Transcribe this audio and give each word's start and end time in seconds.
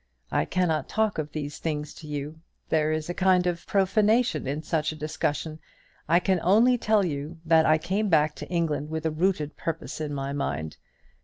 I 0.31 0.45
cannot 0.45 0.89
talk 0.89 1.19
of 1.19 1.31
these 1.31 1.59
things 1.59 1.93
to 1.93 2.07
you. 2.07 2.39
There 2.69 2.91
is 2.91 3.07
a 3.07 3.13
kind 3.13 3.45
of 3.45 3.67
profanation 3.67 4.47
in 4.47 4.63
such 4.63 4.91
a 4.91 4.95
discussion. 4.95 5.59
I 6.09 6.19
can 6.19 6.39
only 6.41 6.75
tell 6.79 7.05
you 7.05 7.37
that 7.45 7.67
I 7.67 7.77
came 7.77 8.09
back 8.09 8.33
to 8.37 8.49
England 8.49 8.89
with 8.89 9.05
a 9.05 9.11
rooted 9.11 9.55
purpose 9.57 10.01
in 10.01 10.11
my 10.11 10.33
mind. 10.33 10.77